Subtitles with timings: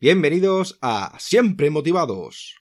[0.00, 2.54] Bienvenidos a Siempre Motivados.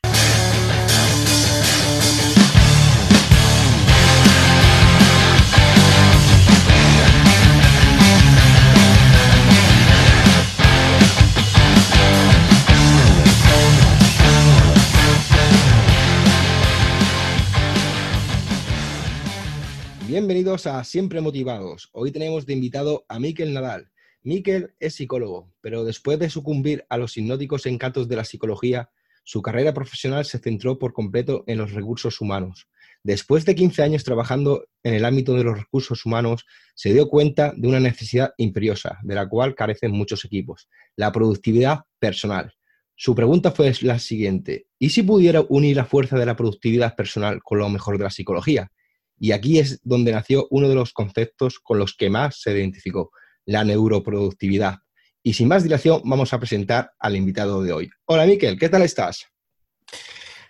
[20.08, 21.92] Bienvenidos a Siempre Motivados.
[21.92, 23.92] Hoy tenemos de invitado a Miquel Nadal.
[24.24, 28.90] Miquel es psicólogo, pero después de sucumbir a los hipnóticos encantos de la psicología,
[29.24, 32.68] su carrera profesional se centró por completo en los recursos humanos.
[33.04, 37.54] Después de 15 años trabajando en el ámbito de los recursos humanos, se dio cuenta
[37.56, 42.54] de una necesidad imperiosa, de la cual carecen muchos equipos, la productividad personal.
[42.96, 47.42] Su pregunta fue la siguiente, ¿y si pudiera unir la fuerza de la productividad personal
[47.44, 48.72] con lo mejor de la psicología?
[49.20, 53.12] Y aquí es donde nació uno de los conceptos con los que más se identificó,
[53.48, 54.76] la neuroproductividad.
[55.24, 57.90] Y sin más dilación, vamos a presentar al invitado de hoy.
[58.06, 59.26] Hola, Miquel, ¿qué tal estás?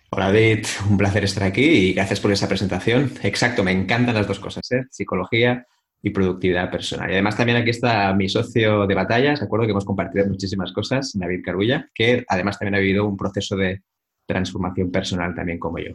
[0.10, 3.12] Hola, David, un placer estar aquí y gracias por esa presentación.
[3.24, 4.86] Exacto, me encantan las dos cosas, ¿eh?
[4.90, 5.66] psicología
[6.02, 7.10] y productividad personal.
[7.10, 9.66] Y además también aquí está mi socio de batallas, ¿de acuerdo?
[9.66, 13.84] Que hemos compartido muchísimas cosas, David Carulla, que además también ha vivido un proceso de
[14.26, 15.92] transformación personal también como yo.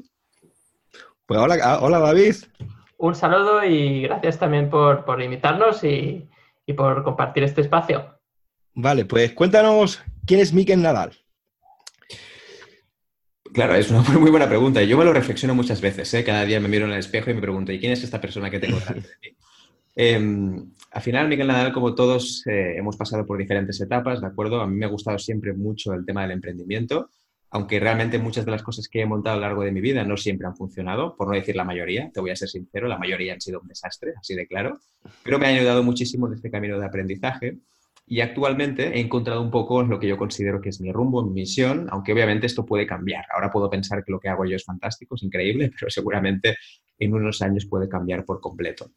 [1.26, 2.34] Pues hola, hola David.
[2.98, 6.28] Un saludo y gracias también por, por invitarnos y,
[6.72, 8.18] y por compartir este espacio.
[8.74, 11.12] Vale, pues cuéntanos quién es Miquel Nadal.
[13.52, 14.82] Claro, es una muy buena pregunta.
[14.82, 16.12] Yo me lo reflexiono muchas veces.
[16.14, 16.24] ¿eh?
[16.24, 18.50] Cada día me miro en el espejo y me pregunto, ¿y quién es esta persona
[18.50, 19.36] que tengo delante de mí?
[19.94, 20.18] Eh,
[20.92, 24.62] al final, Miquel Nadal, como todos, eh, hemos pasado por diferentes etapas, ¿de acuerdo?
[24.62, 27.10] A mí me ha gustado siempre mucho el tema del emprendimiento,
[27.52, 30.04] aunque realmente muchas de las cosas que he montado a lo largo de mi vida
[30.04, 32.98] no siempre han funcionado, por no decir la mayoría, te voy a ser sincero, la
[32.98, 34.80] mayoría han sido un desastre, así de claro,
[35.22, 37.58] pero me ha ayudado muchísimo en este camino de aprendizaje
[38.06, 41.42] y actualmente he encontrado un poco lo que yo considero que es mi rumbo, mi
[41.42, 43.26] misión, aunque obviamente esto puede cambiar.
[43.32, 46.56] Ahora puedo pensar que lo que hago yo es fantástico, es increíble, pero seguramente
[46.98, 48.92] en unos años puede cambiar por completo.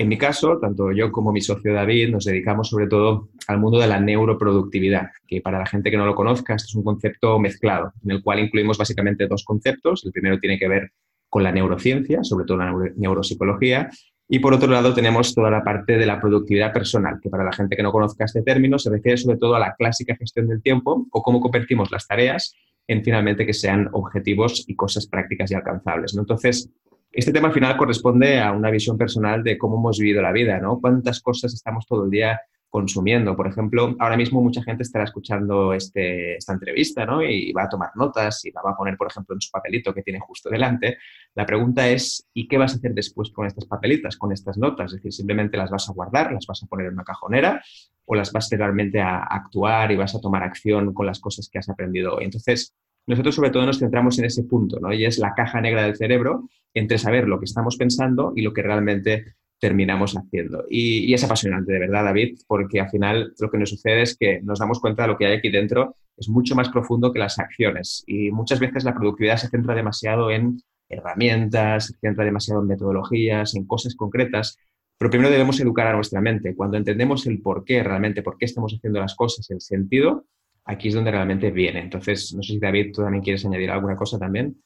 [0.00, 3.80] En mi caso, tanto yo como mi socio David nos dedicamos sobre todo al mundo
[3.80, 7.36] de la neuroproductividad, que para la gente que no lo conozca, esto es un concepto
[7.40, 10.04] mezclado, en el cual incluimos básicamente dos conceptos.
[10.04, 10.92] El primero tiene que ver
[11.28, 13.90] con la neurociencia, sobre todo la neuropsicología,
[14.28, 17.52] y por otro lado tenemos toda la parte de la productividad personal, que para la
[17.52, 20.62] gente que no conozca este término se refiere sobre todo a la clásica gestión del
[20.62, 22.54] tiempo o cómo convertimos las tareas
[22.86, 26.16] en finalmente que sean objetivos y cosas prácticas y alcanzables.
[26.16, 26.70] Entonces,
[27.10, 30.58] este tema al final corresponde a una visión personal de cómo hemos vivido la vida,
[30.58, 30.80] ¿no?
[30.80, 33.34] Cuántas cosas estamos todo el día consumiendo.
[33.34, 37.22] Por ejemplo, ahora mismo mucha gente estará escuchando este, esta entrevista ¿no?
[37.22, 39.94] y va a tomar notas y la va a poner, por ejemplo, en su papelito
[39.94, 40.98] que tiene justo delante.
[41.34, 44.92] La pregunta es, ¿y qué vas a hacer después con estas papelitas, con estas notas?
[44.92, 47.62] Es decir, simplemente las vas a guardar, las vas a poner en una cajonera
[48.04, 51.58] o las vas realmente a actuar y vas a tomar acción con las cosas que
[51.58, 52.24] has aprendido hoy.
[52.24, 52.74] Entonces,
[53.08, 54.92] nosotros sobre todo nos centramos en ese punto, ¿no?
[54.92, 58.52] Y es la caja negra del cerebro entre saber lo que estamos pensando y lo
[58.52, 60.64] que realmente terminamos haciendo.
[60.68, 64.40] Y, es apasionante, de verdad, David, porque al final lo que nos sucede es que
[64.42, 67.38] nos damos cuenta de lo que hay aquí dentro es mucho más profundo que las
[67.38, 68.04] acciones.
[68.06, 73.54] Y muchas veces la productividad se centra demasiado en herramientas, se centra demasiado en metodologías,
[73.54, 74.58] en cosas concretas.
[74.98, 76.54] Pero primero debemos educar a nuestra mente.
[76.54, 80.26] Cuando entendemos el por qué realmente, por qué estamos haciendo las cosas, el sentido,
[80.64, 81.80] aquí es donde realmente viene.
[81.80, 84.56] Entonces, no sé si David, tú también quieres añadir alguna cosa también.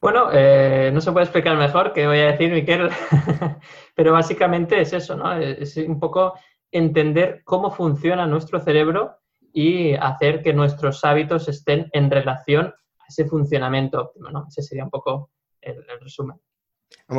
[0.00, 2.90] Bueno, eh, no se puede explicar mejor que voy a decir, Miquel,
[3.94, 5.32] pero básicamente es eso, ¿no?
[5.32, 6.34] Es un poco
[6.72, 9.18] entender cómo funciona nuestro cerebro
[9.52, 14.46] y hacer que nuestros hábitos estén en relación a ese funcionamiento óptimo, ¿no?
[14.48, 16.36] Ese sería un poco el, resumen.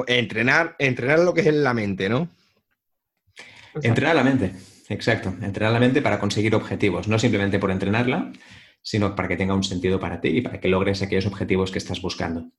[0.07, 2.27] entrenar, entrenar lo que es en la mente, ¿no?
[3.81, 4.53] Entrenar la mente,
[4.89, 5.33] exacto.
[5.41, 8.31] Entrenar la mente para conseguir objetivos, no simplemente por entrenarla,
[8.81, 11.79] sino para que tenga un sentido para ti y para que logres aquellos objetivos que
[11.79, 12.51] estás buscando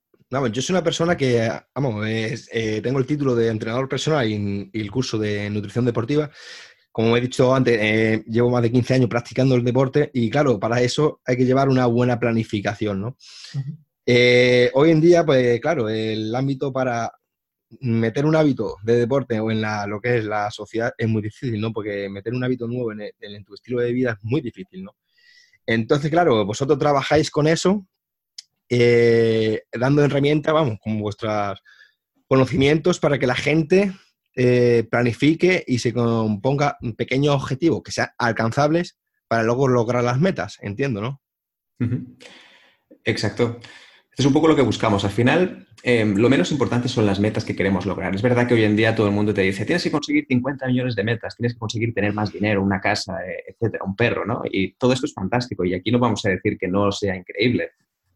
[0.51, 4.91] yo soy una persona que, vamos, eh, tengo el título de entrenador personal y, el
[4.91, 6.31] curso de nutrición deportiva.
[6.91, 10.59] Como he dicho antes, eh, llevo más de 15 años practicando el deporte y claro,
[10.61, 13.17] para eso hay que llevar una buena planificación, ¿no?
[14.06, 17.11] Eh, hoy en día, pues claro, el ámbito para
[17.81, 21.23] meter un hábito de deporte o en la, lo que es la sociedad es muy
[21.23, 21.73] difícil, ¿no?
[21.73, 24.97] Porque meter un hábito nuevo en, en tu estilo de vida es muy difícil, ¿no?
[25.67, 27.87] Entonces, claro, vosotros trabajáis con eso
[28.69, 31.62] eh, dando herramientas, vamos, con vuestros
[32.26, 33.93] conocimientos para que la gente
[34.35, 38.99] eh, planifique y se componga pequeños objetivos que sean alcanzables
[39.29, 41.23] para luego lograr las metas, entiendo, ¿no?
[43.05, 43.61] Exacto.
[44.16, 45.05] Es un poco lo que buscamos.
[45.05, 48.14] Al final, em, lo menos importante son las metas que queremos lograr.
[48.14, 50.66] Es verdad que hoy en día todo el mundo te dice, tienes que conseguir 50
[50.69, 54.25] millones de metas, tienes que conseguir tener más dinero, una casa, eh, etcétera, un perro,
[54.25, 54.43] ¿no?
[54.44, 57.70] Y todo esto es fantástico y aquí no vamos a decir que no sea increíble.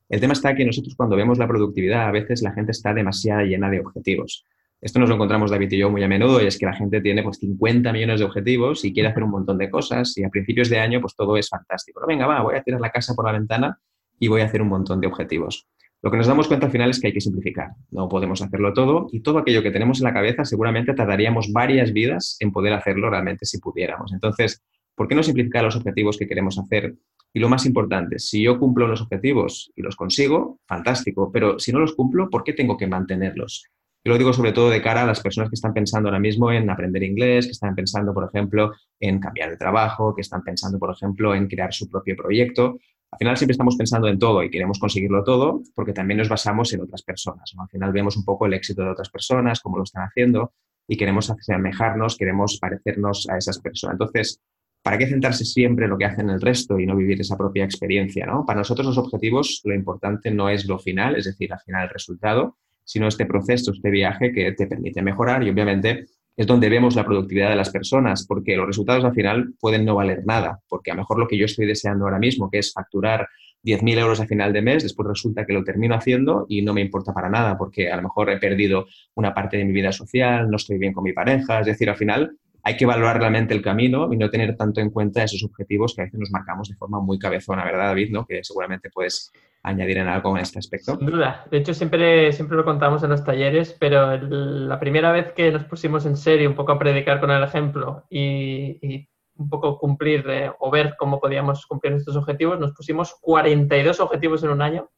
[0.09, 3.43] El tema está que nosotros cuando vemos la productividad, a veces la gente está demasiado
[3.43, 4.47] llena de objetivos.
[4.81, 7.01] Esto nos lo encontramos David y yo muy a menudo y es que la gente
[7.01, 10.29] tiene pues 50 millones de objetivos y quiere hacer un montón de cosas y a
[10.29, 12.01] principios de año pues todo es fantástico.
[12.07, 13.81] Venga, va, voy a tirar la casa por la ventana
[14.21, 15.67] y voy a hacer un montón de objetivos.
[16.01, 17.71] Lo que nos damos cuenta al final es que hay que simplificar.
[17.91, 21.93] No podemos hacerlo todo y todo aquello que tenemos en la cabeza seguramente tardaríamos varias
[21.93, 24.13] vidas en poder hacerlo realmente si pudiéramos.
[24.13, 24.63] Entonces,
[24.95, 26.95] ¿por qué no simplificar los objetivos que queremos hacer?
[27.33, 31.73] Y lo más importante, si yo cumplo los objetivos y los consigo, fantástico, pero si
[31.73, 33.65] no los cumplo, ¿por qué tengo que mantenerlos?
[34.05, 36.53] Y lo digo sobre todo de cara a las personas que están pensando ahora mismo
[36.53, 40.79] en aprender inglés, que están pensando, por ejemplo, en cambiar de trabajo, que están pensando,
[40.79, 42.79] por ejemplo, en crear su propio proyecto.
[43.11, 46.73] Al final siempre estamos pensando en todo y queremos conseguirlo todo porque también nos basamos
[46.75, 47.55] en otras personas.
[47.59, 50.53] Al final vemos un poco el éxito de otras personas, cómo lo están haciendo
[50.87, 53.95] y queremos asemejarnos, queremos parecernos a esas personas.
[53.95, 54.41] Entonces,
[54.83, 57.65] ¿para qué centrarse siempre en lo que hacen el resto y no vivir esa propia
[57.65, 58.27] experiencia?
[58.27, 58.45] ¿no?
[58.45, 61.91] Para nosotros los objetivos lo importante no es lo final, es decir, al final el
[61.91, 66.07] resultado, sino este proceso, este viaje que te permite mejorar y obviamente
[66.39, 69.97] es donde vemos la productividad de las personas, porque los resultados al final pueden no
[69.97, 72.73] valer nada, porque a lo mejor lo que yo estoy deseando ahora mismo, que es
[72.73, 73.27] facturar
[73.65, 76.81] 10.000 euros a final de mes, después resulta que lo termino haciendo y no me
[76.81, 78.87] importa para nada, porque a lo mejor he perdido
[79.17, 81.97] una parte de mi vida social, no estoy bien con mi pareja, es decir, al
[81.97, 82.31] final
[82.63, 86.03] hay que valorar realmente el camino y no tener tanto en cuenta esos objetivos que
[86.03, 88.11] a veces nos marcamos de forma muy cabezona, ¿verdad, David?
[88.11, 88.27] ¿no?
[88.27, 89.33] Que seguramente puedes
[89.63, 90.97] añadir en algo en este aspecto.
[90.97, 91.45] Sin duda.
[91.51, 95.65] De hecho, siempre, siempre lo contamos en los talleres, pero la primera vez que nos
[95.65, 100.51] pusimos en serio un poco a predicar con el ejemplo y, un poco cumplir eh,
[100.59, 104.91] o ver cómo podíamos cumplir estos objetivos, nos pusimos 42 objetivos en un año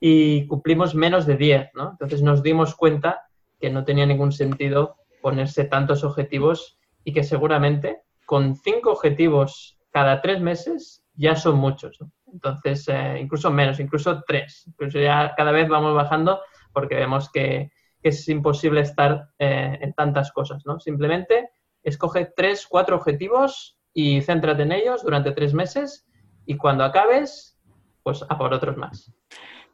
[0.00, 1.90] y cumplimos menos de 10, ¿no?
[1.90, 3.26] Entonces nos dimos cuenta
[3.60, 10.20] que no tenía ningún sentido ponerse tantos objetivos y que seguramente con cinco objetivos cada
[10.20, 11.96] tres meses ya son muchos.
[12.00, 12.10] ¿no?
[12.32, 14.64] Entonces, eh, incluso menos, incluso tres.
[14.66, 16.40] Incluso ya cada vez vamos bajando
[16.72, 17.70] porque vemos que,
[18.02, 20.78] es imposible estar eh, en tantas cosas, ¿no?
[20.78, 21.50] Simplemente
[21.82, 26.06] escoge tres, cuatro objetivos y céntrate en ellos durante tres meses
[26.44, 27.58] y cuando acabes,
[28.04, 29.12] pues a por otros más.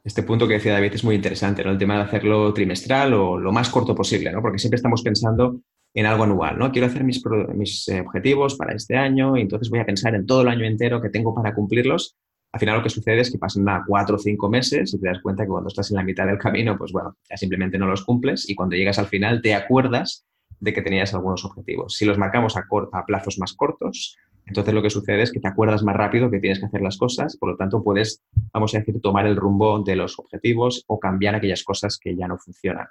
[0.03, 1.69] Este punto que decía David es muy interesante, ¿no?
[1.69, 4.41] El tema de hacerlo trimestral o lo más corto posible, ¿no?
[4.41, 5.59] Porque siempre estamos pensando
[5.93, 6.71] en algo anual, ¿no?
[6.71, 7.21] Quiero hacer mis,
[7.55, 10.65] mis eh, objetivos para este año y entonces voy a pensar en todo el año
[10.65, 12.15] entero que tengo para cumplirlos
[12.53, 15.07] al final lo que sucede es que pasan a cuatro o cinco meses y te
[15.07, 17.87] das cuenta que cuando estás en la mitad del camino, pues bueno, ya simplemente no
[17.87, 20.23] los cumples y cuando llegas al final te acuerdas
[20.59, 21.95] de que tenías algunos objetivos.
[21.95, 25.47] Si los marcamos a, a plazos más cortos, entonces lo que sucede es que te
[25.47, 28.21] acuerdas más rápido que tienes que hacer las cosas, por lo tanto puedes,
[28.53, 32.27] vamos a decir, tomar el rumbo de los objetivos o cambiar aquellas cosas que ya
[32.27, 32.85] no funcionan.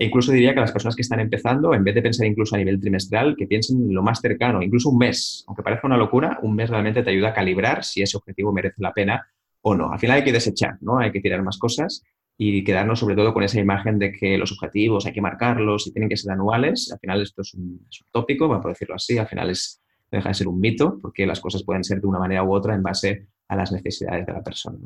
[0.00, 2.58] E incluso diría que las personas que están empezando, en vez de pensar incluso a
[2.58, 5.44] nivel trimestral, que piensen lo más cercano, incluso un mes.
[5.48, 8.76] Aunque parezca una locura, un mes realmente te ayuda a calibrar si ese objetivo merece
[8.78, 9.26] la pena
[9.60, 9.92] o no.
[9.92, 10.98] Al final hay que desechar, ¿no?
[11.00, 12.04] Hay que tirar más cosas
[12.36, 15.92] y quedarnos sobre todo con esa imagen de que los objetivos hay que marcarlos y
[15.92, 16.92] tienen que ser anuales.
[16.92, 20.34] Al final esto es un, tópico, vamos a decirlo así, al final es, deja de
[20.34, 23.26] ser un mito porque las cosas pueden ser de una manera u otra en base
[23.48, 24.78] a las necesidades de la persona.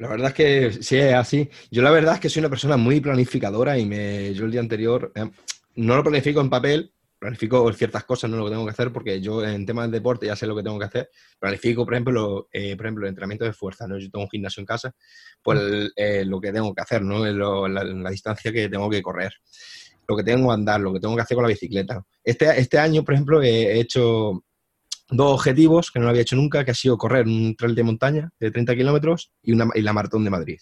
[0.00, 1.50] La verdad es que sí es así.
[1.70, 4.62] Yo la verdad es que soy una persona muy planificadora y me, yo el día
[4.62, 5.30] anterior eh,
[5.74, 9.20] no lo planifico en papel, planifico ciertas cosas, no lo que tengo que hacer, porque
[9.20, 11.10] yo en temas de deporte ya sé lo que tengo que hacer.
[11.38, 13.98] Planifico, por ejemplo, eh, por ejemplo el entrenamiento de fuerza, ¿no?
[13.98, 14.94] Yo tengo un gimnasio en casa,
[15.42, 17.22] pues eh, lo que tengo que hacer, ¿no?
[17.68, 19.34] la, la, distancia que tengo que correr,
[20.08, 22.02] lo que tengo que andar, lo que tengo que hacer con la bicicleta.
[22.24, 24.44] Este, este año, por ejemplo, he hecho
[25.10, 27.82] dos objetivos que no lo había hecho nunca, que ha sido correr un trail de
[27.82, 30.58] montaña de 30 kilómetros y, una, y la maratón de Madrid.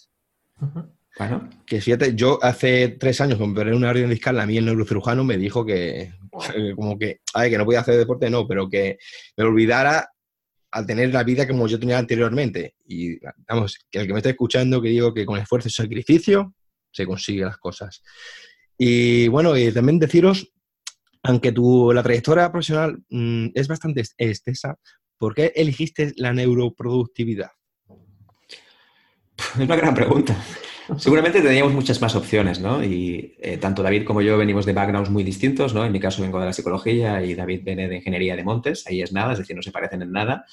[1.18, 1.50] Bueno.
[1.66, 5.24] Que fíjate, yo hace tres años con perder una orden discal, a mí el neurocirujano
[5.24, 6.12] me dijo que,
[6.76, 8.98] como que, ay, que no podía hacer deporte, no, pero que
[9.36, 10.08] me olvidara
[10.70, 12.74] al tener la vida como yo tenía anteriormente.
[12.86, 16.54] Y vamos, que el que me está escuchando, que digo que con esfuerzo y sacrificio
[16.92, 18.02] se consiguen las cosas.
[18.76, 20.52] Y bueno, y también deciros
[21.22, 24.76] aunque tu, la trayectoria profesional mm, es bastante extensa,
[25.18, 27.50] ¿por qué elegiste la neuroproductividad?
[29.36, 30.36] Es una gran pregunta.
[30.96, 32.82] Seguramente teníamos muchas más opciones, ¿no?
[32.82, 35.84] Y eh, tanto David como yo venimos de backgrounds muy distintos, ¿no?
[35.84, 39.02] En mi caso vengo de la psicología y David viene de ingeniería de montes, ahí
[39.02, 40.46] es nada, es decir, no se parecen en nada.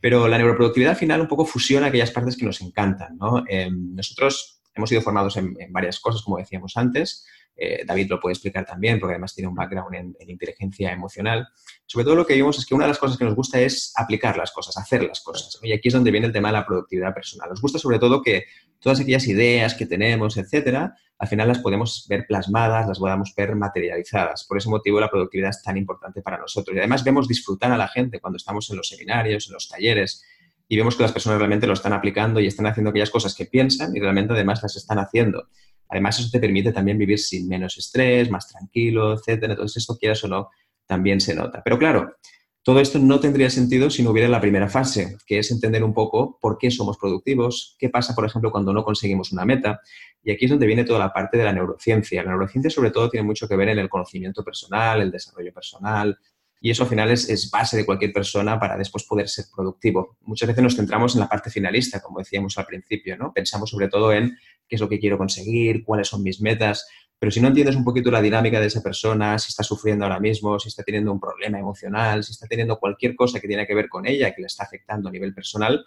[0.00, 3.44] Pero la neuroproductividad al final un poco fusiona aquellas partes que nos encantan, ¿no?
[3.48, 7.26] Em, nosotros hemos sido formados en, en, varias cosas, como decíamos antes,
[7.60, 11.48] eh, David lo puede explicar también, porque además tiene un background en, inteligencia emocional.
[11.86, 13.92] Sobre todo lo que vimos es que una de las cosas que nos gusta es
[13.96, 15.58] aplicar las cosas, hacer las cosas.
[15.62, 17.50] Y aquí es donde viene el tema de la productividad personal.
[17.50, 18.44] Nos gusta sobre todo que
[18.78, 23.56] todas aquellas ideas que tenemos, etcétera, al final las podemos ver plasmadas, las podamos ver
[23.56, 24.44] materializadas.
[24.44, 26.76] Por ese motivo la productividad es tan importante para nosotros.
[26.76, 30.24] Y además vemos disfrutar a la gente cuando estamos en los seminarios, en los talleres,
[30.68, 33.46] y vemos que las personas realmente lo están aplicando y están haciendo aquellas cosas que
[33.46, 35.48] piensan y realmente además las están haciendo.
[35.88, 39.54] Además, eso te permite también vivir sin menos estrés, más tranquilo, etcétera.
[39.54, 40.50] Entonces, esto, quieras o no,
[40.86, 41.62] también se nota.
[41.64, 42.16] Pero claro,
[42.62, 45.94] todo esto no tendría sentido si no hubiera la primera fase, que es entender un
[45.94, 49.80] poco por qué somos productivos, qué pasa, por ejemplo, cuando no conseguimos una meta.
[50.22, 52.22] Y aquí es donde viene toda la parte de la neurociencia.
[52.22, 56.18] La neurociencia, sobre todo, tiene mucho que ver en el conocimiento personal, el desarrollo personal,
[56.60, 60.16] y eso al final es, base de cualquier persona para después poder ser productivo.
[60.22, 63.32] Muchas veces nos centramos en la parte finalista, como decíamos al principio, ¿no?
[63.32, 64.36] Pensamos sobre todo en
[64.68, 66.86] qué es lo que quiero conseguir, cuáles son mis metas,
[67.18, 70.20] pero si no entiendes un poquito la dinámica de esa persona, si está sufriendo ahora
[70.20, 73.74] mismo, si está teniendo un problema emocional, si está teniendo cualquier cosa que tiene que
[73.74, 75.84] ver con ella, que le está afectando a nivel personal,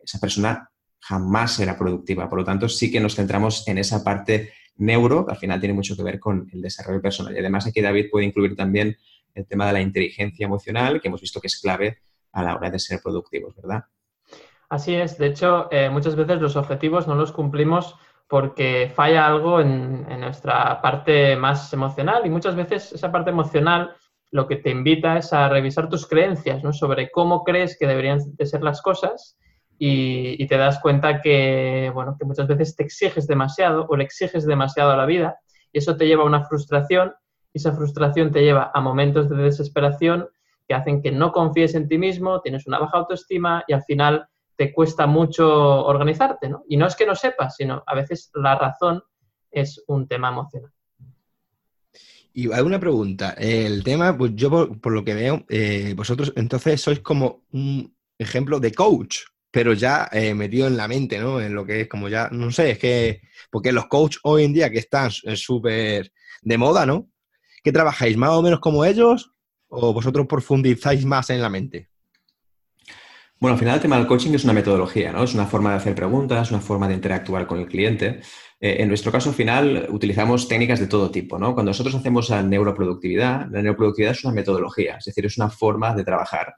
[0.00, 2.28] esa persona jamás será productiva.
[2.28, 5.74] Por lo tanto, sí que nos centramos en esa parte neuro, que al final tiene
[5.74, 7.34] mucho que ver con el desarrollo personal.
[7.34, 8.96] Y además aquí David puede incluir también
[9.34, 11.98] el tema de la inteligencia emocional, que hemos visto que es clave
[12.32, 13.84] a la hora de ser productivos, ¿verdad?
[14.68, 15.18] Así es.
[15.18, 17.96] De hecho, eh, muchas veces los objetivos no los cumplimos
[18.26, 23.94] porque falla algo en, nuestra parte más emocional y muchas veces esa parte emocional
[24.30, 26.72] lo que te invita es a revisar tus creencias ¿no?
[26.72, 29.36] sobre cómo crees que deberían de ser las cosas
[29.78, 34.04] y, y, te das cuenta que, bueno, que muchas veces te exiges demasiado o le
[34.04, 35.36] exiges demasiado a la vida
[35.70, 37.12] y eso te lleva a una frustración
[37.52, 40.28] esa frustración te lleva a momentos de desesperación
[40.66, 44.26] que hacen que no confíes en ti mismo, tienes una baja autoestima y al final
[44.56, 46.64] te cuesta mucho organizarte, ¿no?
[46.68, 49.02] Y no es que no sepas, sino a veces la razón
[49.50, 50.70] es un tema emocional.
[52.34, 53.34] Y hay una pregunta.
[53.36, 58.58] El tema, pues yo por, lo que veo, eh, vosotros entonces sois como un ejemplo
[58.58, 59.18] de coach,
[59.50, 61.40] pero ya eh, metido en la mente, ¿no?
[61.40, 64.54] En lo que es como ya, no sé, es que, porque los coaches hoy en
[64.54, 67.11] día que están súper de moda, ¿no?
[67.62, 68.16] ¿Qué trabajáis?
[68.16, 69.32] ¿Más o menos como ellos?
[69.68, 71.88] ¿O vosotros profundizáis más en la mente?
[73.38, 75.24] Bueno, al final el tema del coaching es una metodología, ¿no?
[75.24, 78.20] Es una forma de hacer preguntas, una forma de interactuar con el cliente.
[78.60, 81.54] Eh, en nuestro caso, al final, utilizamos técnicas de todo tipo, ¿no?
[81.54, 85.94] Cuando nosotros hacemos la neuroproductividad, la neuroproductividad es una metodología, es decir, es una forma
[85.94, 86.54] de trabajar.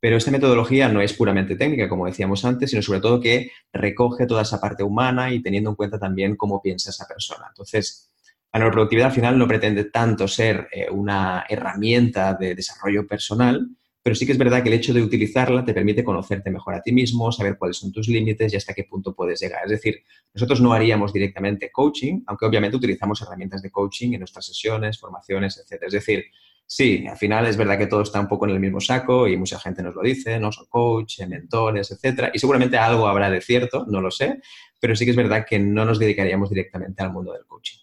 [0.00, 4.26] Pero esta metodología no es puramente técnica, como decíamos antes, sino sobre todo que recoge
[4.26, 7.46] toda esa parte humana y teniendo en cuenta también cómo piensa esa persona.
[7.48, 8.11] Entonces,
[8.52, 13.66] la neuroproductividad al final no pretende tanto ser eh, una herramienta de desarrollo personal,
[14.02, 16.82] pero sí que es verdad que el hecho de utilizarla te permite conocerte mejor a
[16.82, 19.64] ti mismo, saber cuáles son tus límites y hasta qué punto puedes llegar.
[19.64, 20.02] Es decir,
[20.34, 25.56] nosotros no haríamos directamente coaching, aunque obviamente utilizamos herramientas de coaching en nuestras sesiones, formaciones,
[25.56, 25.84] etc.
[25.86, 26.24] Es decir,
[26.66, 29.36] sí, al final es verdad que todo está un poco en el mismo saco y
[29.36, 32.30] mucha gente nos lo dice, no son coach, mentores, etc.
[32.34, 34.40] Y seguramente algo habrá de cierto, no lo sé,
[34.80, 37.78] pero sí que es verdad que no nos dedicaríamos directamente al mundo del coaching.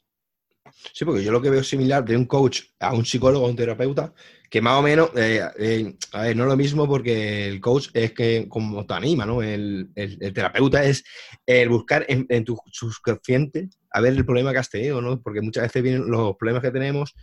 [0.93, 3.55] Sí, porque yo lo que veo similar de un coach a un psicólogo, a un
[3.55, 4.13] terapeuta,
[4.49, 7.89] que más o menos, eh, eh, a ver, no es lo mismo porque el coach
[7.93, 9.41] es que como te anima, ¿no?
[9.41, 9.91] El,
[10.33, 11.03] terapeuta es
[11.45, 15.21] el buscar en, tu subconsciente a ver el problema que has tenido, ¿no?
[15.21, 17.15] Porque muchas veces vienen los problemas que tenemos,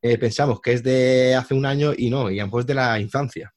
[0.00, 2.66] eh, pensamos que es de hace un año y no, y a lo mejor es
[2.66, 3.52] de la infancia.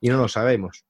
[0.00, 0.84] Y no lo sabemos.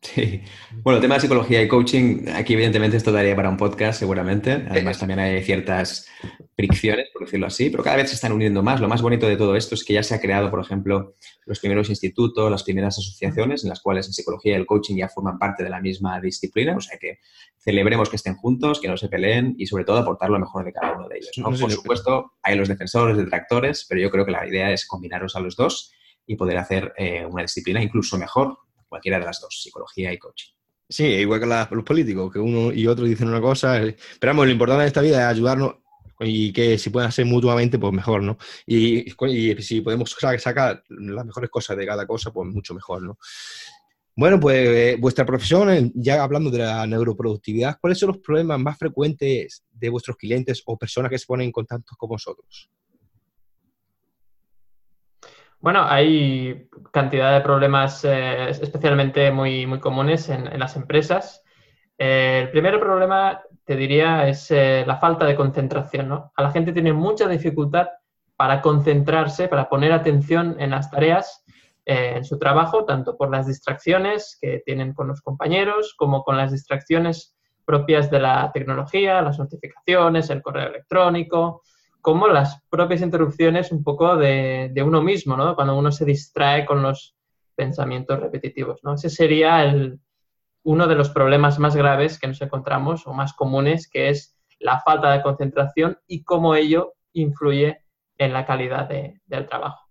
[0.00, 0.42] Sí.
[0.82, 4.64] Bueno, el tema de psicología y coaching, aquí evidentemente esto daría para un podcast seguramente.
[4.70, 6.06] Además también hay ciertas
[6.54, 8.80] fricciones, por decirlo así, pero cada vez se están uniendo más.
[8.80, 11.58] Lo más bonito de todo esto es que ya se ha creado, por ejemplo, los
[11.58, 15.36] primeros institutos, las primeras asociaciones en las cuales la psicología y el coaching ya forman
[15.36, 16.76] parte de la misma disciplina.
[16.76, 17.18] O sea que
[17.58, 20.72] celebremos que estén juntos, que no se peleen y sobre todo aportar lo mejor de
[20.72, 21.32] cada uno de ellos.
[21.42, 25.40] Por supuesto, hay los defensores, detractores, pero yo creo que la idea es combinarlos a
[25.40, 25.92] los dos
[26.24, 28.58] y poder hacer eh, una disciplina incluso mejor
[28.88, 30.52] cualquiera de las dos, psicología y coaching.
[30.88, 33.82] Sí, igual que los políticos, que uno y otro dicen una cosa.
[33.82, 35.76] Eh, pero vamos, lo importante de esta vida es ayudarnos
[36.20, 38.38] y que si pueden hacer mutuamente, pues mejor, ¿no?
[38.66, 39.06] Y,
[39.60, 43.18] si podemos sacar las mejores cosas de cada cosa, pues mucho mejor, ¿no?
[44.16, 48.58] Bueno, pues eh, vuestra profesión, eh, ya hablando de la neuroproductividad, ¿cuáles son los problemas
[48.58, 52.68] más frecuentes de vuestros clientes o personas que se ponen en contacto con vosotros?
[55.60, 61.42] Bueno, hay cantidad de problemas eh, especialmente muy, muy comunes en, las empresas.
[61.98, 66.08] Eh, el primer problema, te diría, es eh, la falta de concentración.
[66.08, 66.32] ¿no?
[66.36, 67.88] A la gente tiene mucha dificultad
[68.36, 71.44] para concentrarse, para poner atención en las tareas,
[71.90, 76.52] en su trabajo, tanto por las distracciones que tienen con los compañeros, como con las
[76.52, 77.34] distracciones
[77.64, 81.62] propias de la tecnología, las notificaciones, el correo electrónico,
[82.00, 85.54] como las propias interrupciones un poco de, uno mismo, ¿no?
[85.54, 87.16] Cuando uno se distrae con los
[87.54, 88.94] pensamientos repetitivos, ¿no?
[88.94, 89.98] Ese sería el,
[90.62, 94.80] uno de los problemas más graves que nos encontramos o más comunes, que es la
[94.80, 97.82] falta de concentración y cómo ello influye
[98.16, 99.88] en la calidad del trabajo.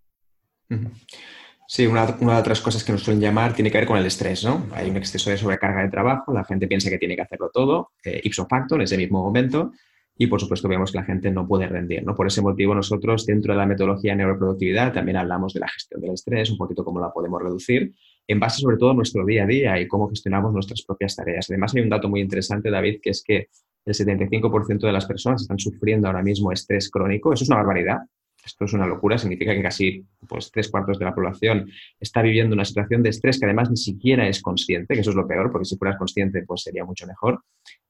[1.68, 4.06] Sí, una, de las otras cosas que nos suelen llamar tiene que ver con el
[4.06, 4.68] estrés, ¿no?
[4.74, 7.92] Hay un exceso de sobrecarga de trabajo, la gente piensa que tiene que hacerlo todo,
[8.04, 9.74] eh, ipso facto, en ese mismo momento,
[10.18, 12.16] y por supuesto vemos que la gente no puede rendir, ¿no?
[12.16, 16.02] Por ese motivo nosotros dentro de la metodología de neuroproductividad también hablamos de la gestión
[16.02, 17.94] del estrés, un poquito cómo la podemos reducir,
[18.28, 21.50] en base sobre todo a nuestro día a día y cómo gestionamos nuestras propias tareas.
[21.50, 23.48] Además hay un dato muy interesante, David, que es que
[23.86, 27.32] el 75% de las personas están sufriendo ahora mismo estrés crónico.
[27.32, 28.00] Eso es una barbaridad.
[28.44, 31.70] Esto es una locura, significa que casi pues, tres cuartos de la población
[32.00, 35.16] está viviendo una situación de estrés que además ni siquiera es consciente, que eso es
[35.18, 37.42] lo peor, porque si fueras consciente pues sería mucho mejor.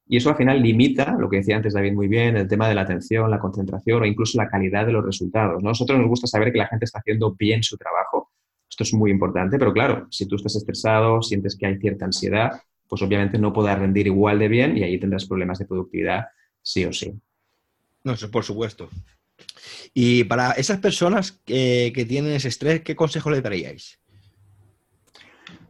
[0.09, 2.75] Y eso al final limita, lo que decía antes David muy bien, el tema de
[2.75, 5.61] la atención, la concentración o incluso la calidad de los resultados.
[5.61, 8.31] Nosotros nos gusta saber que la gente está haciendo bien su trabajo.
[8.69, 12.51] Esto es muy importante, pero claro, si tú estás estresado, sientes que hay cierta ansiedad,
[12.87, 16.25] pues obviamente no podrás rendir igual de bien y ahí tendrás problemas de productividad
[16.61, 17.13] sí o sí.
[18.03, 18.89] No, eso por supuesto.
[19.93, 23.99] Y para esas personas que, tienen ese estrés, ¿qué consejo le daríais?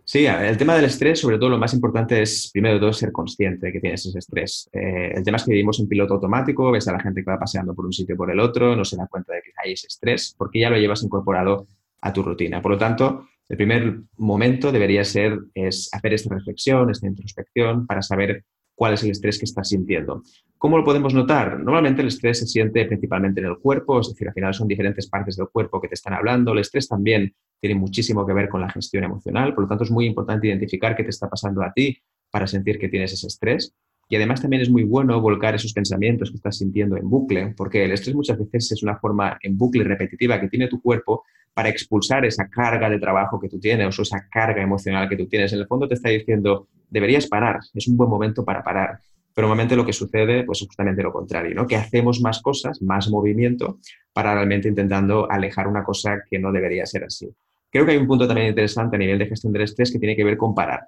[0.10, 3.12] Sí, el tema del estrés, sobre todo lo más importante es, primero de todo, ser
[3.12, 4.70] consciente de que tienes ese estrés.
[4.72, 7.38] Eh, el tema es que vivimos en piloto automático, ves a la gente que va
[7.38, 9.74] paseando por un sitio y por el otro, no se da cuenta de que hay
[9.74, 11.68] ese estrés, porque ya lo llevas incorporado
[12.00, 12.62] a tu rutina.
[12.62, 18.02] Por lo tanto, el primer momento debería ser es hacer esta reflexión, esta introspección, para
[18.02, 18.46] saber
[18.78, 20.22] cuál es el estrés que estás sintiendo.
[20.60, 21.60] ¿Cómo lo podemos notar?
[21.60, 25.08] Normalmente el estrés se siente principalmente en el cuerpo, es decir, al final son diferentes
[25.08, 26.52] partes del cuerpo que te están hablando.
[26.52, 29.90] El estrés también tiene muchísimo que ver con la gestión emocional, por lo tanto es
[29.90, 31.98] muy importante identificar qué te está pasando a ti
[32.30, 33.74] para sentir que tienes ese estrés.
[34.10, 37.84] Y además también es muy bueno volcar esos pensamientos que estás sintiendo en bucle, porque
[37.84, 41.24] el estrés muchas veces es una forma en bucle repetitiva que tiene tu cuerpo
[41.58, 45.26] para expulsar esa carga de trabajo que tú tienes o esa carga emocional que tú
[45.26, 45.52] tienes.
[45.54, 49.00] En el fondo te está diciendo, deberías parar, es un buen momento para parar.
[49.34, 51.66] Pero normalmente lo que sucede pues es justamente lo contrario, ¿no?
[51.66, 53.80] que hacemos más cosas, más movimiento,
[54.14, 57.28] para realmente intentando alejar una cosa que no debería ser así.
[57.72, 60.16] Creo que hay un punto también interesante a nivel de gestión del estrés que tiene
[60.16, 60.82] que ver con parar.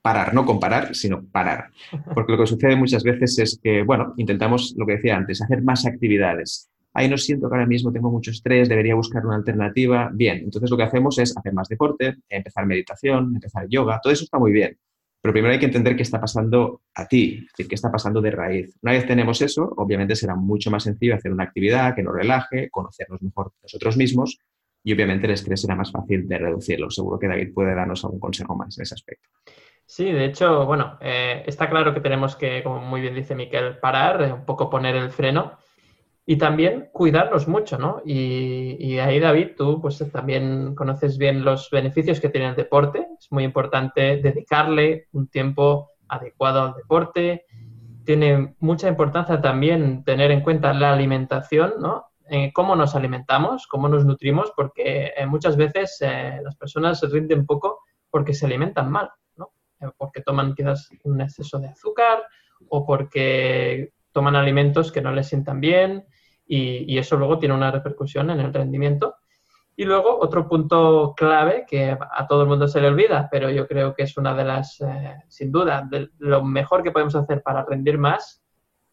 [0.00, 1.70] Parar, no comparar, sino parar.
[2.14, 5.62] Porque lo que sucede muchas veces es que, bueno, intentamos, lo que decía antes, hacer
[5.62, 10.10] más actividades, ahí no siento que ahora mismo tengo mucho estrés, debería buscar una alternativa.
[10.12, 14.24] Bien, entonces lo que hacemos es hacer más deporte, empezar meditación, empezar yoga, todo eso
[14.24, 14.78] está muy bien.
[15.20, 18.20] Pero primero hay que entender qué está pasando a ti, es decir, qué está pasando
[18.20, 18.76] de raíz.
[18.82, 22.68] Una vez tenemos eso, obviamente será mucho más sencillo hacer una actividad que nos relaje,
[22.70, 24.38] conocernos mejor nosotros mismos
[24.82, 26.90] y obviamente el estrés será más fácil de reducirlo.
[26.90, 29.28] Seguro que David puede darnos algún consejo más en ese aspecto.
[29.86, 33.78] Sí, de hecho, bueno, eh, está claro que tenemos que, como muy bien dice Miquel,
[33.78, 35.58] parar, un poco poner el freno
[36.24, 38.00] y también cuidarlos mucho, ¿no?
[38.04, 43.08] Y, ahí, David, tú pues también conoces bien los beneficios que tiene el deporte.
[43.18, 47.46] Es muy importante dedicarle un tiempo adecuado al deporte.
[48.04, 52.06] Tiene mucha importancia también tener en cuenta la alimentación, ¿no?
[52.54, 57.44] cómo nos alimentamos, cómo nos nutrimos, porque eh, muchas veces eh, las personas se rinden
[57.44, 57.80] poco
[58.10, 59.52] porque se alimentan mal, ¿no?
[59.80, 62.22] Eh, porque toman quizás un exceso de azúcar
[62.68, 66.06] o porque toman alimentos que no les sientan bien
[66.46, 69.16] y, eso luego tiene una repercusión en el rendimiento.
[69.74, 73.66] Y luego otro punto clave que a todo el mundo se le olvida, pero yo
[73.66, 77.64] creo que es una de las, eh, sin duda, lo mejor que podemos hacer para
[77.64, 78.44] rendir más,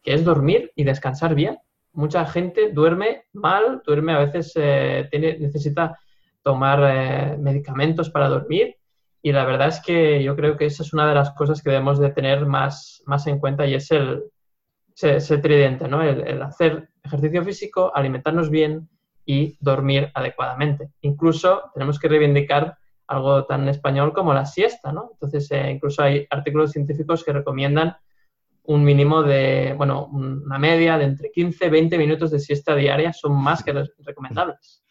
[0.02, 1.58] que es dormir y descansar bien.
[1.92, 5.98] Mucha gente duerme mal, duerme a veces, eh, tiene, necesita
[6.42, 8.76] tomar eh, medicamentos para dormir
[9.22, 11.70] y la verdad es que yo creo que esa es una de las cosas que
[11.70, 14.24] debemos de tener más, más en cuenta y es el,
[15.04, 16.02] ese, tridente, ¿no?
[16.02, 18.88] El, hacer ejercicio físico, alimentarnos bien
[19.24, 20.90] y dormir adecuadamente.
[21.02, 25.10] Incluso tenemos que reivindicar algo tan español como la siesta, ¿no?
[25.12, 27.96] Entonces, eh, incluso hay artículos científicos que recomiendan
[28.64, 33.12] un mínimo de, bueno, una media de entre 15 y 20 minutos de siesta diaria
[33.12, 34.84] son más que recomendables.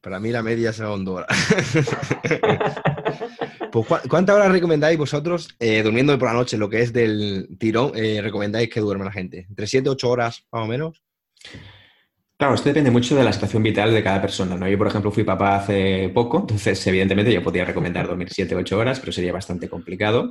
[0.00, 1.28] Para mí la media es dos horas.
[3.72, 7.92] pues, ¿Cuántas horas recomendáis vosotros, eh, durmiendo por la noche, lo que es del tirón,
[7.94, 9.46] eh, recomendáis que duerme la gente?
[9.48, 11.02] ¿Entre 7 8 horas más o menos?
[12.36, 14.70] Claro, esto depende mucho de la situación vital de cada persona.
[14.70, 18.78] Yo, por ejemplo, fui papá hace poco, entonces, evidentemente, yo podría recomendar dormir 7 8
[18.78, 20.30] horas, pero sería bastante complicado.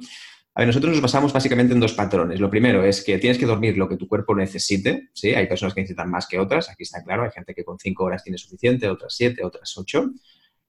[0.65, 2.39] Nosotros nos basamos básicamente en dos patrones.
[2.39, 5.35] Lo primero es que tienes que dormir lo que tu cuerpo necesite, ¿sí?
[5.35, 8.05] Hay personas que necesitan más que otras, aquí está claro, hay gente que con cinco
[8.05, 10.11] horas tiene suficiente, otras siete, otras ocho.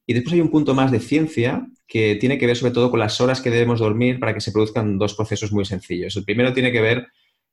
[0.04, 3.00] Y después hay un punto más de ciencia que tiene que ver sobre todo con
[3.00, 6.16] las horas que debemos dormir para que se produzcan dos procesos muy sencillos.
[6.16, 7.08] El primero tiene que ver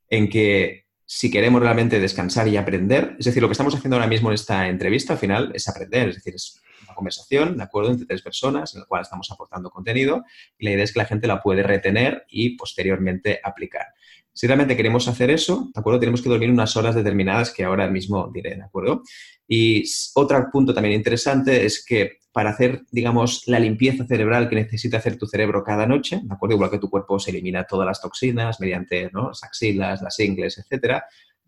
[0.10, 3.16] en que si queremos realmente descansar y aprender.
[3.20, 6.10] Es decir, lo que estamos haciendo ahora mismo en esta entrevista al final es aprender,
[6.10, 9.70] es decir, es una conversación, ¿de acuerdo?, entre tres personas en la cual estamos aportando
[9.70, 10.24] contenido
[10.58, 13.88] y la idea es que la gente la puede retener y posteriormente aplicar.
[14.34, 16.00] Si realmente queremos hacer eso, ¿de acuerdo?
[16.00, 19.02] Tenemos que dormir unas horas determinadas que ahora mismo diré, ¿de acuerdo?
[19.48, 19.86] Y
[20.16, 25.18] otro punto también interesante es que para hacer, digamos, la limpieza cerebral que necesita hacer
[25.18, 26.56] tu cerebro cada noche, ¿de acuerdo?
[26.56, 29.30] Igual que tu cuerpo se elimina todas las toxinas mediante ¿no?
[29.30, 31.06] las axilas, las ingles, etcétera,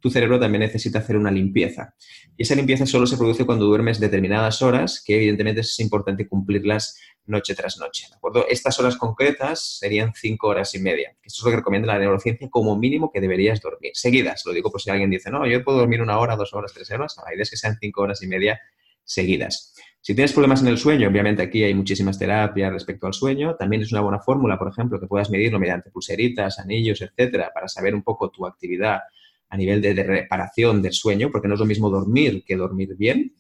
[0.08, 1.94] tu cerebro también necesita hacer una limpieza.
[2.38, 6.98] Y esa limpieza solo se produce cuando duermes determinadas horas, que evidentemente es importante cumplirlas
[7.26, 8.06] noche tras noche.
[8.10, 8.46] ¿de acuerdo?
[8.48, 11.14] Estas horas concretas serían cinco horas y media.
[11.22, 13.92] Esto es lo que recomienda la neurociencia como mínimo que deberías dormir.
[13.96, 16.72] Seguidas, lo digo por si alguien dice, no, yo puedo dormir una hora, dos horas,
[16.74, 17.18] tres horas.
[17.26, 18.62] La idea es que sean cinco horas y media
[19.04, 19.74] seguidas.
[20.00, 23.58] Si tienes problemas en el sueño, obviamente aquí hay muchísimas terapias respecto al sueño.
[23.58, 27.68] También es una buena fórmula, por ejemplo, que puedas medirlo mediante pulseritas, anillos, etcétera, para
[27.68, 29.02] saber un poco tu actividad
[29.50, 32.96] a nivel de, de reparación del sueño, porque no es lo mismo dormir que dormir
[32.96, 33.34] bien.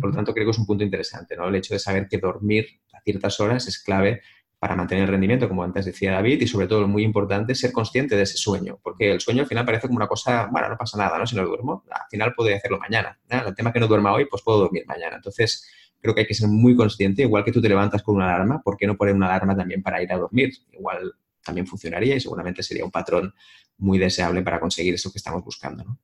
[0.00, 1.48] Por lo tanto, creo que es un punto interesante, ¿no?
[1.48, 2.66] El hecho de saber que dormir
[3.04, 4.22] ciertas horas es clave
[4.58, 8.16] para mantener el rendimiento, como antes decía David, y sobre todo, muy importante, ser consciente
[8.16, 10.96] de ese sueño, porque el sueño al final parece como una cosa, bueno, no pasa
[10.96, 11.26] nada, ¿no?
[11.26, 13.18] Si no duermo, al final puedo hacerlo mañana.
[13.28, 15.16] El tema que no duerma hoy, pues puedo dormir mañana.
[15.16, 15.68] Entonces,
[16.00, 18.62] creo que hay que ser muy consciente, igual que tú te levantas con una alarma,
[18.62, 20.50] ¿por qué no poner una alarma también para ir a dormir?
[20.72, 21.12] Igual
[21.44, 23.34] también funcionaría y seguramente sería un patrón
[23.78, 25.98] muy deseable para conseguir eso que estamos buscando, ¿no?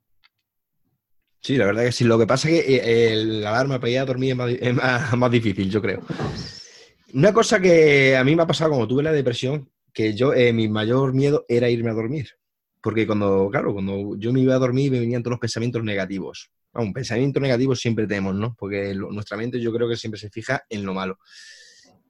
[1.42, 2.04] Sí, la verdad que sí.
[2.04, 4.74] Lo que pasa es que eh, el alarma para ir a dormir es
[5.16, 6.02] más difícil, yo creo.
[7.14, 10.52] Una cosa que a mí me ha pasado cuando tuve la depresión, que yo, eh,
[10.52, 12.28] mi mayor miedo era irme a dormir.
[12.83, 16.50] Porque cuando, claro, cuando yo me iba a dormir me venían todos los pensamientos negativos.
[16.72, 18.54] Un pensamiento negativo siempre tenemos, ¿no?
[18.59, 21.18] Porque nuestra mente yo creo que siempre se fija en lo malo.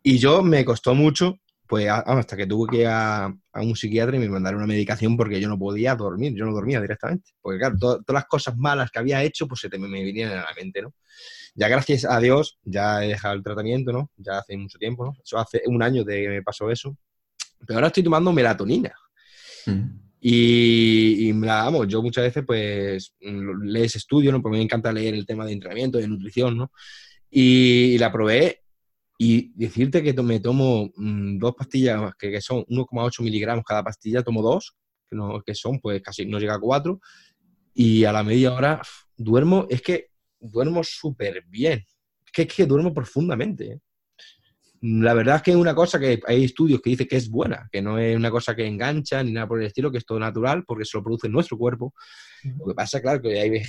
[0.03, 4.19] Y yo me costó mucho, pues hasta que tuve que ir a, un psiquiatra y
[4.19, 7.31] me mandaron una medicación porque yo no podía dormir, yo no dormía directamente.
[7.41, 10.33] Porque claro, todas las cosas malas que había hecho, pues se te, me, me venían
[10.33, 10.93] a la mente, ¿no?
[11.55, 14.11] Ya gracias a Dios, ya he dejado el tratamiento, ¿no?
[14.17, 15.17] Ya hace mucho tiempo, ¿no?
[15.25, 16.97] Eso hace un año de que me pasó eso.
[17.65, 18.93] Pero ahora estoy tomando melatonina.
[19.67, 20.11] Mm.
[20.21, 24.43] Y, y vamos, yo muchas veces pues lees estudios, ¿no?
[24.43, 26.73] Porque me encanta leer el tema de entrenamiento, de nutrición, ¿no?
[27.31, 28.63] Y, la probé
[29.23, 34.23] y decirte que me tomo mm, dos pastillas que, que son 1,8 miligramos cada pastilla,
[34.23, 34.75] tomo dos,
[35.11, 37.01] que, no, que son pues casi no llega a cuatro,
[37.75, 38.81] y a la media hora
[39.19, 40.07] duermo, es que
[40.41, 41.85] duermo súper bien.
[42.25, 43.73] Es que, es que duermo profundamente.
[43.73, 43.81] ¿eh?
[44.83, 47.69] La verdad es que es una cosa que hay estudios que dicen que es buena,
[47.71, 50.19] que no es una cosa que engancha ni nada por el estilo, que es todo
[50.19, 51.93] natural porque se lo produce nuestro cuerpo.
[52.59, 53.63] Lo que pasa, claro, que hay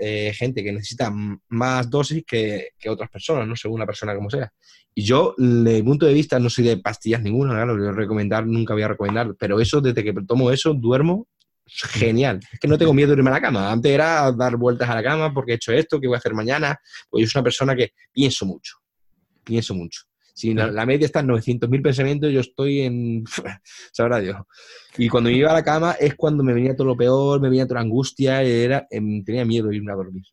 [0.00, 1.12] eh, gente que necesita
[1.48, 3.56] más dosis que, otras personas, ¿no?
[3.56, 4.50] Según la persona como sea.
[4.94, 7.92] Y yo, desde mi punto de vista, no soy de pastillas ninguna, claro, voy a
[7.92, 11.28] recomendar, nunca voy a recomendar, pero eso, desde que tomo eso, duermo
[11.66, 12.40] genial.
[12.52, 13.70] Es que no tengo miedo de irme a la cama.
[13.70, 16.32] Antes era dar vueltas a la cama porque he hecho esto, que voy a hacer
[16.32, 16.78] mañana.
[17.10, 18.76] Pues yo soy una persona que pienso mucho.
[19.42, 20.04] Pienso mucho.
[20.34, 23.24] Si la, media está en 900.000 pensamientos, yo estoy en...
[23.92, 24.36] Sabrá Dios.
[24.98, 27.48] Y cuando me iba a la cama es cuando me venía todo lo peor, me
[27.48, 30.24] venía toda la angustia, era, em, tenía miedo de irme a dormir.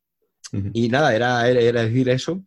[0.74, 2.44] Y nada, era, era, decir eso.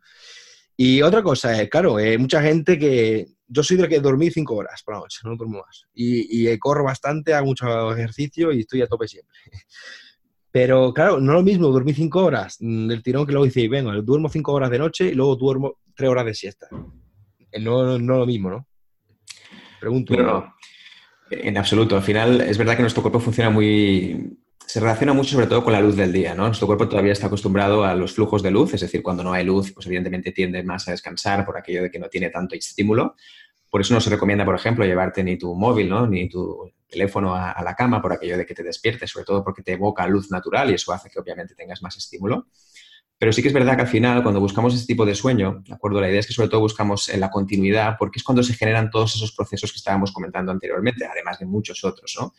[0.76, 4.56] Y otra cosa es, claro, eh, mucha gente que yo soy del que dormí cinco
[4.56, 5.84] horas por la noche, no duermo más.
[5.94, 9.38] Y, y corro bastante, hago mucho ejercicio y estoy a tope siempre.
[10.50, 13.92] Pero claro, no es lo mismo dormir cinco horas del tirón que luego dice, venga,
[14.02, 16.68] duermo cinco horas de noche y luego duermo tres horas de siesta.
[17.54, 18.66] Eh, no, no, lo mismo, ¿no?
[19.80, 20.16] Pregunto.
[20.16, 20.54] no,
[21.30, 21.96] en absoluto.
[21.96, 25.72] Al final es verdad que nuestro cuerpo funciona muy, se relaciona mucho sobre todo con
[25.72, 26.46] la luz del día, ¿no?
[26.46, 29.44] Nuestro cuerpo todavía está acostumbrado a los flujos de luz, es decir, cuando no hay
[29.44, 33.14] luz, pues evidentemente tiende más a descansar por aquello de que no tiene tanto estímulo.
[33.70, 36.06] Por eso no se recomienda, por ejemplo, llevarte ni tu móvil, ¿no?
[36.06, 39.62] Ni tu teléfono a, la cama por aquello de que te despiertes, sobre todo porque
[39.62, 42.46] te evoca luz natural y eso hace que obviamente tengas más estímulo.
[43.18, 45.74] Pero sí que es verdad que al final, cuando buscamos este tipo de sueño, ¿de
[45.74, 46.00] acuerdo?
[46.00, 48.90] La idea es que sobre todo buscamos en la continuidad, porque es cuando se generan
[48.90, 52.34] todos esos procesos que estábamos comentando anteriormente, además de muchos otros, ¿no?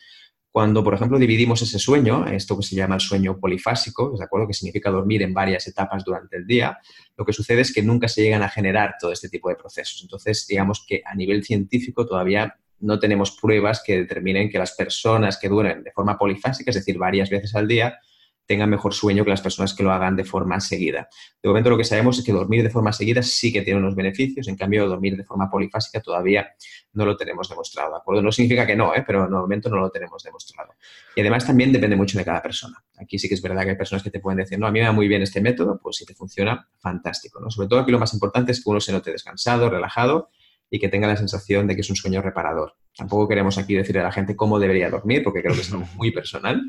[0.56, 4.46] Cuando, por ejemplo, dividimos ese sueño, esto que se llama el sueño polifásico, ¿de acuerdo?
[4.46, 6.78] Que significa dormir en varias etapas durante el día,
[7.14, 10.00] lo que sucede es que nunca se llegan a generar todo este tipo de procesos.
[10.02, 15.38] Entonces, digamos que a nivel científico todavía no tenemos pruebas que determinen que las personas
[15.38, 17.98] que duermen de forma polifásica, es decir, varias veces al día,
[18.46, 21.08] tengan mejor sueño que las personas que lo hagan de forma seguida.
[21.42, 23.94] De momento lo que sabemos es que dormir de forma seguida sí que tiene unos
[23.94, 26.48] beneficios, en cambio dormir de forma polifásica todavía
[26.92, 28.22] no lo tenemos demostrado, ¿de acuerdo?
[28.22, 29.04] No significa que no, ¿eh?
[29.06, 30.74] pero el momento no lo tenemos demostrado.
[31.14, 32.82] Y además también depende mucho de cada persona.
[32.96, 34.80] Aquí sí que es verdad que hay personas que te pueden decir, no, a mí
[34.80, 37.50] me va muy bien este método, pues si te funciona, fantástico, ¿no?
[37.50, 40.30] Sobre todo aquí lo más importante es que uno se note descansado, relajado
[40.70, 42.74] y que tenga la sensación de que es un sueño reparador.
[42.96, 45.86] Tampoco queremos aquí decirle a la gente cómo debería dormir, porque creo que es algo
[45.96, 46.60] muy personal,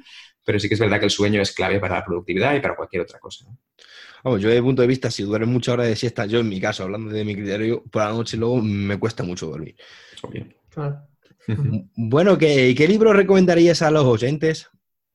[0.43, 2.75] pero sí que es verdad que el sueño es clave para la productividad y para
[2.75, 3.45] cualquier otra cosa.
[4.23, 6.49] Vamos, yo desde el punto de vista, si duermes muchas horas de siesta, yo en
[6.49, 9.75] mi caso, hablando de mi criterio, por la noche luego me cuesta mucho dormir.
[11.95, 14.69] Bueno, ¿qué, ¿qué libro recomendarías a los oyentes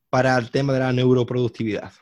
[0.08, 1.92] para el tema de la neuroproductividad?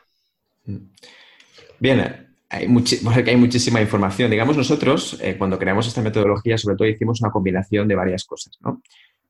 [1.79, 2.67] Bien, hay,
[3.27, 4.29] hay muchísima información.
[4.29, 8.57] Digamos, nosotros, eh, cuando creamos esta metodología, sobre todo hicimos una combinación de varias cosas.
[8.61, 8.81] ¿no?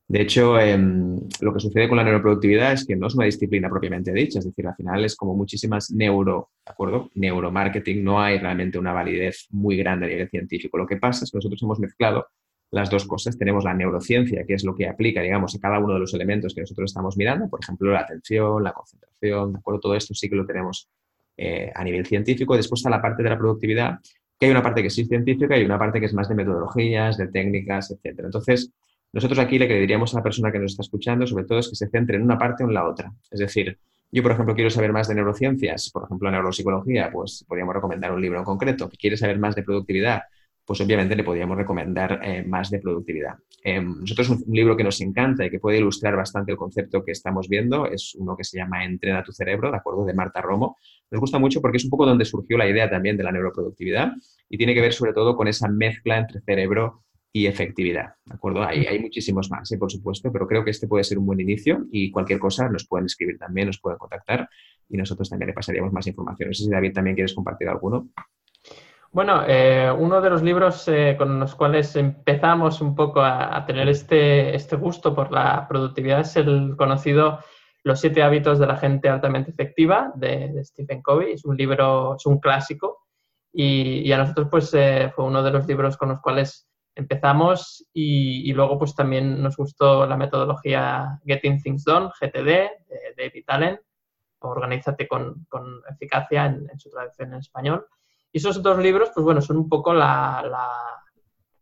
[0.08, 3.70] De hecho, em, lo que sucede con la neuroproductividad es que no es una disciplina
[3.70, 7.10] propiamente dicha, es decir, al final es como muchísimas neuro, ¿de acuerdo?
[7.14, 10.76] Neuromarketing, no hay realmente una validez muy grande a nivel científico.
[10.76, 12.26] Lo que pasa es que nosotros hemos mezclado
[12.72, 13.38] las dos cosas.
[13.38, 16.54] Tenemos la neurociencia, que es lo que aplica, digamos, a cada uno de los elementos
[16.54, 19.80] que nosotros estamos mirando, por ejemplo, la atención, la concentración, ¿de acuerdo?
[19.80, 20.88] Todo esto sí que lo tenemos
[21.36, 22.56] eh, a nivel científico.
[22.56, 23.98] Después está la parte de la productividad,
[24.38, 26.34] que hay una parte que sí es científica y una parte que es más de
[26.34, 28.20] metodologías, de técnicas, etc.
[28.24, 28.72] Entonces,
[29.12, 31.68] nosotros aquí le que diríamos a la persona que nos está escuchando, sobre todo, es
[31.68, 33.12] que se centre en una parte o en la otra.
[33.30, 33.78] Es decir,
[34.10, 38.20] yo, por ejemplo, quiero saber más de neurociencias, por ejemplo, neuropsicología, pues podríamos recomendar un
[38.20, 38.90] libro en concreto.
[38.98, 40.22] ¿Quiere saber más de productividad?
[40.72, 43.34] Pues obviamente le podríamos recomendar eh, más de productividad.
[43.62, 47.12] Eh, nosotros un, libro que nos encanta y que puede ilustrar bastante el concepto que
[47.12, 50.06] estamos viendo es uno que se llama Entrena tu cerebro, ¿de acuerdo?
[50.06, 50.78] De Marta Romo.
[51.10, 54.12] Nos gusta mucho porque es un poco donde surgió la idea también de la neuroproductividad
[54.48, 57.02] y tiene que ver sobre todo con esa mezcla entre cerebro
[57.34, 58.64] y efectividad, ¿de acuerdo?
[58.64, 59.76] Hay, hay muchísimos más, ¿eh?
[59.76, 62.86] por supuesto, pero creo que este puede ser un buen inicio y cualquier cosa nos
[62.86, 64.48] pueden escribir también, nos pueden contactar
[64.88, 66.48] y nosotros también le pasaríamos más información.
[66.48, 68.08] No sé si David también quieres compartir alguno.
[69.12, 73.86] Bueno, eh, uno de los libros eh, con los cuales empezamos un poco a, tener
[73.90, 77.40] este, este, gusto por la productividad es el conocido
[77.84, 81.34] Los siete hábitos de la gente altamente efectiva de, Stephen Covey.
[81.34, 83.00] Es un libro, es un clásico
[83.52, 88.50] y, a nosotros pues eh, fue uno de los libros con los cuales empezamos y,
[88.54, 93.80] luego pues también nos gustó la metodología Getting Things Done, GTD, de David Allen,
[94.38, 95.46] Organízate con,
[95.90, 97.86] eficacia en su traducción en español.
[98.32, 100.42] Y esos dos libros, pues bueno, son un poco la,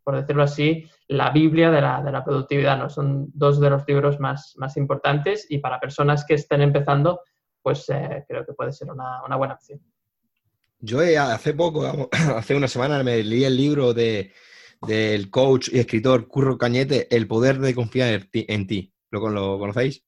[0.04, 2.88] por decirlo así, la Biblia de la, de la, productividad, ¿no?
[2.88, 7.20] Son dos de los libros más, más importantes y para personas que estén empezando,
[7.60, 9.80] pues eh, creo que puede ser una, una, buena opción.
[10.78, 14.32] Yo hace poco, hace una semana, me leí el libro de,
[14.86, 18.94] del coach y escritor Curro Cañete, El poder de confiar en ti.
[19.10, 20.04] ¿Lo, lo conocéis?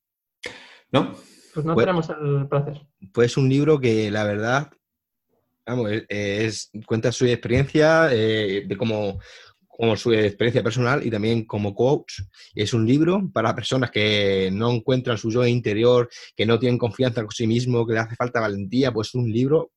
[0.93, 1.13] No.
[1.55, 2.87] Pues no pues tenemos el placer.
[3.13, 4.71] Pues un libro que la verdad
[5.67, 9.19] vamos, es, cuenta su experiencia eh, de cómo,
[9.69, 12.21] como su experiencia personal y también como coach.
[12.55, 17.23] Es un libro para personas que no encuentran su yo interior, que no tienen confianza
[17.23, 19.73] con sí mismo, que le hace falta valentía, pues es un libro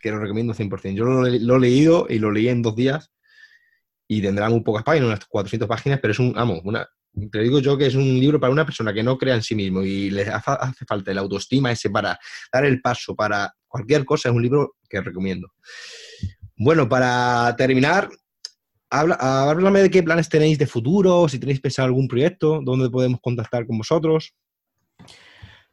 [0.00, 0.94] que lo recomiendo 100%.
[0.94, 3.10] Yo lo, he leído y lo leí en dos días
[4.08, 6.88] y tendrá muy pocas páginas, unas 400 páginas, pero es un, vamos, una,
[7.30, 9.54] te digo yo que es un libro para una persona que no crea en sí
[9.54, 12.18] mismo y le hace, falta la autoestima ese para
[12.52, 15.52] dar el paso, para cualquier cosa, es un libro que recomiendo.
[16.56, 18.08] Bueno, para terminar,
[18.90, 23.66] háblame de qué planes tenéis de futuro, si tenéis pensado algún proyecto, dónde podemos contactar
[23.66, 24.34] con vosotros.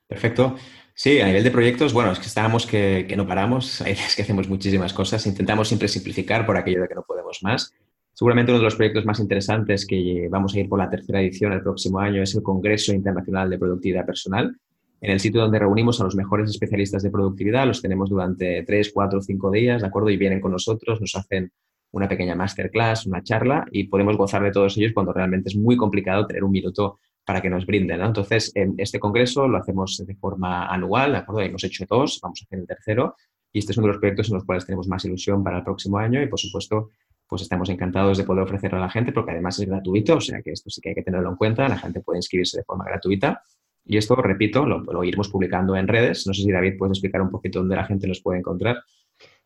[0.08, 0.58] Perfecto.
[0.96, 4.22] Sí, a nivel de proyectos, bueno, es que estábamos que, que no paramos, es que
[4.22, 7.74] hacemos muchísimas cosas, intentamos siempre simplificar por aquello de que no podemos más.
[8.14, 11.52] Seguramente uno de los proyectos más interesantes que vamos a ir por la tercera edición
[11.52, 14.56] el próximo año es el Congreso Internacional de Productividad Personal,
[15.02, 17.66] en el sitio donde reunimos a los mejores especialistas de productividad.
[17.66, 20.12] Los tenemos durante tres, cuatro, cinco días, ¿de acuerdo?
[20.12, 21.52] Y vienen con nosotros, nos hacen
[21.92, 25.76] una pequeña masterclass, una charla y podemos gozar de todos ellos cuando realmente es muy
[25.76, 28.00] complicado tener un minuto para que nos brinden.
[28.00, 28.06] ¿no?
[28.06, 31.42] Entonces, en este congreso lo hacemos de forma anual, ¿de acuerdo?
[31.42, 33.16] Hemos hecho dos, vamos a hacer el tercero
[33.52, 35.64] y este es uno de los proyectos en los cuales tenemos más ilusión para el
[35.64, 36.90] próximo año y, por supuesto,
[37.34, 40.44] pues estamos encantados de poder ofrecerlo a la gente porque además es gratuito, o sea
[40.44, 42.86] que esto sí que hay que tenerlo en cuenta, la gente puede inscribirse de forma
[42.86, 43.42] gratuita
[43.84, 46.28] y esto, repito, lo, iremos publicando en redes.
[46.28, 48.84] No sé si David puedes explicar un poquito dónde la gente nos puede encontrar.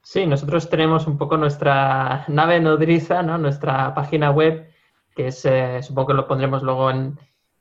[0.04, 3.38] Sí, nosotros tenemos un poco nuestra nave nodriza, ¿no?
[3.38, 4.69] nuestra página web,
[5.15, 7.17] que es, eh, supongo que lo pondremos luego en,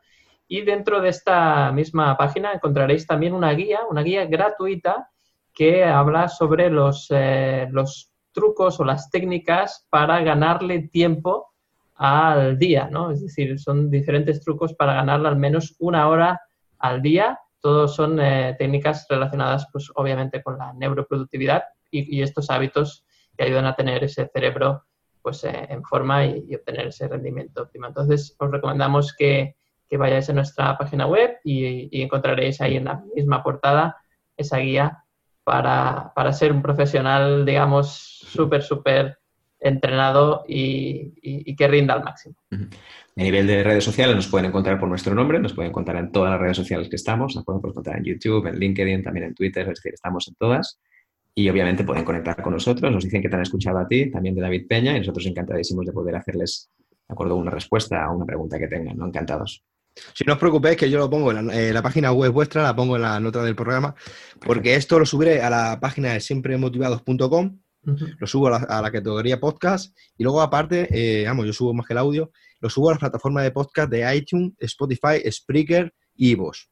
[0.47, 5.11] Y dentro de esta misma página encontraréis también una guía, una guía gratuita
[5.53, 7.09] que habla sobre los,
[7.70, 11.53] los trucos o las técnicas para ganarle tiempo
[11.97, 13.11] al día, ¿no?
[13.11, 16.40] Es decir, son diferentes trucos para ganarle al menos una hora
[16.85, 17.40] al día.
[17.61, 23.66] Todos son eh, técnicas relacionadas, pues obviamente, con la neuroproductividad y, estos hábitos que ayudan
[23.66, 24.85] a tener ese cerebro
[25.23, 27.87] pues, eh, en forma y, obtener ese rendimiento óptimo.
[27.87, 29.57] Entonces, os recomendamos que,
[29.88, 33.97] que vayáis a nuestra página web y, encontraréis ahí en la misma portada
[34.37, 35.05] esa guía
[35.42, 39.18] para, para ser un profesional, digamos, súper, súper
[39.64, 42.37] entrenado y, que rinda al máximo.
[42.50, 46.12] A nivel de redes sociales nos pueden encontrar por nuestro nombre, nos pueden encontrar en
[46.12, 49.35] todas las redes sociales que estamos, nos pueden encontrar en YouTube, en LinkedIn, también en
[49.35, 50.79] Twitter, es decir, estamos en todas.
[51.35, 54.35] Y obviamente pueden conectar con nosotros, nos dicen que te han escuchado a ti, también
[54.35, 58.27] de David Peña, y nosotros encantadísimos de poder hacerles, de acuerdo, una respuesta a una
[58.27, 59.07] pregunta que tengan, ¿no?
[59.07, 59.64] Encantados.
[60.12, 62.96] Si no os preocupéis, que yo lo pongo en la, página web vuestra, la pongo
[62.96, 63.94] en la nota del programa,
[64.44, 69.97] porque esto lo subiré a la página de siempremotivados.com lo subo a la, categoría podcast
[70.16, 72.99] y luego aparte, eh, vamos, yo subo más que el audio, lo subo a la
[72.99, 76.70] plataforma de podcast de iTunes, Spotify, Spreaker y Vos.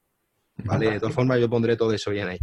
[0.56, 0.90] ¿Vale?
[0.90, 2.38] De todas formas, yo pondré todo eso bien ahí.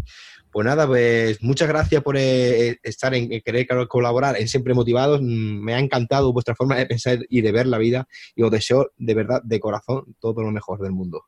[0.52, 5.22] Pues nada, pues muchas gracias por eh, estar en querer colaborar en Siempre Motivados.
[5.22, 8.52] Mm, me ha encantado vuestra forma de pensar y de ver la vida y os
[8.52, 11.24] deseo de verdad, de corazón, todo lo mejor del mundo.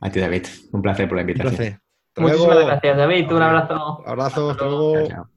[0.00, 0.46] A ti, David.
[0.72, 1.80] Un placer por la invitación.
[2.16, 3.32] Muchísimas gracias, David.
[3.32, 4.02] Un abrazo.
[4.06, 5.28] Abrazo, hasta luego.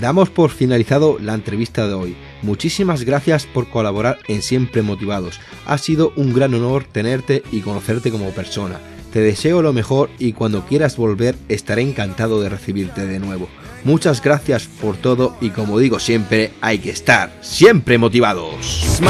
[0.00, 2.16] Damos por finalizado la entrevista de hoy.
[2.40, 5.38] Muchísimas gracias por colaborar en Siempre Motivados.
[5.66, 8.80] Ha sido un gran honor tenerte y conocerte como persona.
[9.12, 13.48] Te deseo lo mejor y cuando quieras volver estaré encantado de recibirte de nuevo.
[13.84, 19.00] Muchas gracias por todo y como digo siempre, hay que estar siempre motivados.